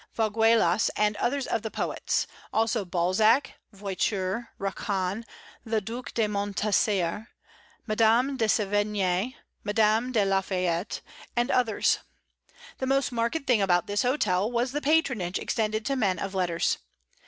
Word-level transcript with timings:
Vaugelas, 0.17 0.89
and 0.95 1.15
others 1.17 1.45
of 1.45 1.61
the 1.61 1.69
poets; 1.69 2.25
also 2.51 2.83
Balzac, 2.83 3.53
Voiture, 3.71 4.49
Racan, 4.59 5.23
the 5.63 5.79
Duc 5.79 6.15
de 6.15 6.27
Montausier, 6.27 7.27
Madame 7.85 8.35
de 8.35 8.45
Sévigné, 8.47 9.35
Madame 9.63 10.11
de 10.11 10.25
la 10.25 10.41
Fayette, 10.41 11.01
and 11.35 11.51
others. 11.51 11.99
The 12.79 12.87
most 12.87 13.11
marked 13.11 13.45
thing 13.45 13.61
about 13.61 13.85
this 13.85 14.01
hotel 14.01 14.51
was 14.51 14.71
the 14.71 14.81
patronage 14.81 15.37
extended 15.37 15.85
to 15.85 15.95
men 15.95 16.17
of 16.17 16.33
letters. 16.33 16.79